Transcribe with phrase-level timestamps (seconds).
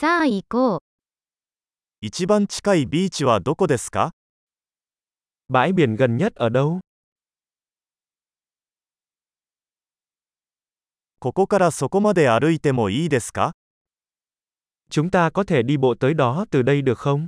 [0.00, 0.80] さあ行こう。
[2.00, 4.12] 一番近いビーチはどこですか
[5.52, 6.80] ？Bãi biển gần nhất ở đâu?
[11.18, 13.52] ここからそこまで歩いてもいいですか
[14.90, 17.26] ？Chúng ta có thể đi bộ tới đó từ đây được không?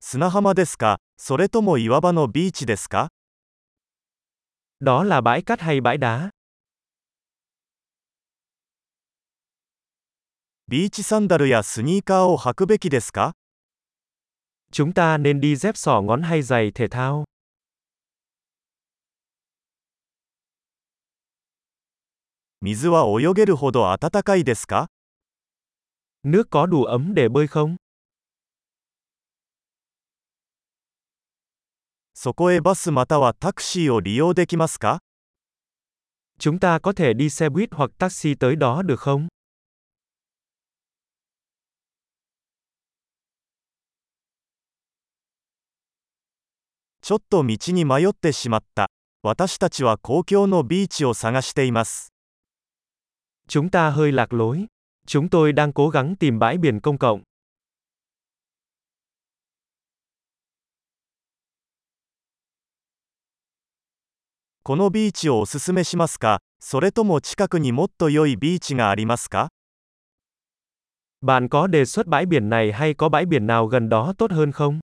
[0.00, 0.98] 砂浜ですか？
[1.16, 3.10] それとも岩場のビーチですか？
[4.81, 6.29] Đó là bãi cát hay bãi đá?
[10.69, 13.31] ビーチサンダルやスニーカーを履くべきですか
[14.71, 17.23] Chúng ta nên đi dép sỏ ngón hay giày thể thao?
[22.61, 24.87] 水は泳げるほど暖かいですか
[26.23, 27.77] Nước có đủ ấm để bơi không?
[32.24, 35.00] そこへバスまたはタクシーを利用できますか
[36.38, 39.26] Chúng ta có thể đi xe buýt hoặc taxi tới đó được không?
[47.00, 48.86] ちょっと道に迷ってしまった。
[49.24, 52.12] 私たちは公共のビーチを探しています。
[53.48, 54.68] Chúng ta hơi lạc lối.
[55.08, 57.22] Chúng tôi đang cố gắng tìm bãi biển công cộng.
[64.64, 69.48] このビーチをおすすめしますかそれとも近くにもっと良いビーチがありますか
[71.20, 74.30] Bạn có đề xuất bãi biển này hay có bãi biển nào gần đó tốt
[74.30, 74.80] hơn không?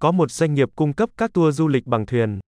[0.00, 2.40] Có một doanh nghiệp cung cấp các tour du lịch bằng thuyền.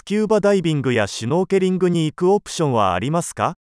[0.00, 3.58] スキューバダイビングやシュノーケリングに行くオプションはありますか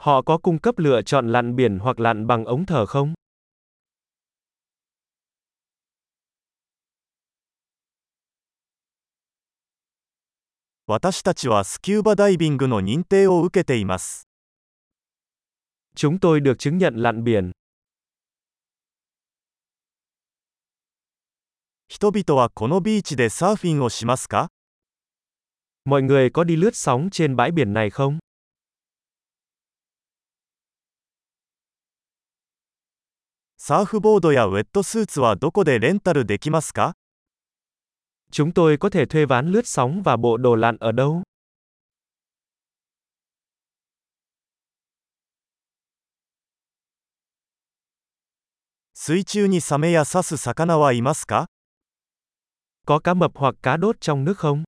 [0.00, 3.14] Họ có cung cấp lựa chọn lặn biển hoặc lặn bằng ống thở không?
[10.88, 14.26] 私たちはスキューバダイビングの認定を受けています。
[15.94, 17.52] Chúng tôi được chứng nhận lặn biển.
[21.88, 24.50] 人々はこのビーチでサーフィンをしますか
[25.86, 28.18] Mọi người có đi lướt sóng trên bãi biển này không?
[33.58, 34.20] Surfboard
[38.30, 41.22] Chúng tôi có thể thuê ván lướt sóng và bộ đồ lặn ở đâu?
[52.86, 54.64] Có cá mập hoặc cá đốt trong nước không?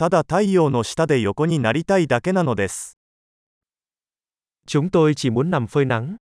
[0.00, 2.96] ただ太陽の下で横になりたいだけなのです。
[4.66, 6.16] Chúng tôi chỉ muốn nằm phơi nắng.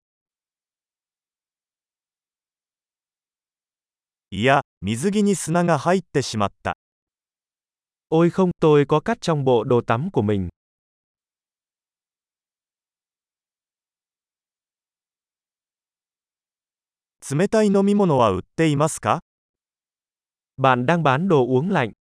[4.32, 6.76] いや、水着に砂が入ってしまった。
[8.10, 10.50] Ôi không, tôi có cắt trong bộ đồ tắm của mình.
[17.30, 19.20] 冷たい飲み物は売っていますか
[20.58, 21.97] Bạn đang bán đồ uống lạnh.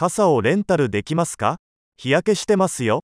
[0.00, 1.56] 傘をレンタルできますか
[1.96, 3.00] 日焼けしてますよ。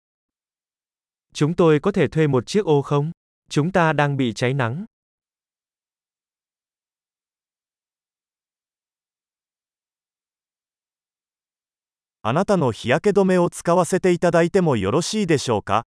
[1.34, 3.12] Chúng tôi có thể thuê một chiếc ô không?
[3.48, 4.84] Chúng ta đang bị cháy nắng.
[12.24, 15.84] あなたの日焼け止めを使わせていただいてもよろしいでしょうか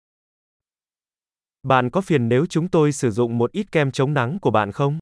[1.62, 4.72] Bạn có phiền nếu chúng tôi sử dụng một ít kem chống nắng của bạn
[4.72, 4.98] không?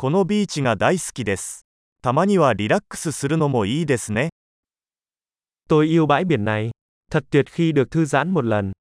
[0.00, 1.66] このビーチが大好きです。
[2.02, 4.28] たまにはリラックスするのもいいですね。
[5.68, 6.70] Tôi yêu bãi biển này.
[7.10, 8.72] Thật tuyệt khi được thư giãn một lần.